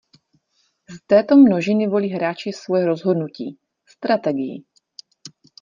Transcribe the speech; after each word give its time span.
Z 0.89 0.95
této 1.07 1.35
množiny 1.37 1.87
volí 1.87 2.09
hráči 2.09 2.51
svoje 2.53 2.85
rozhodnutí- 2.85 3.57
strategii. 3.97 4.63